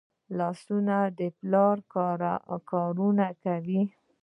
[0.37, 1.77] لاسونه د پلار
[2.69, 3.81] کارونه کوي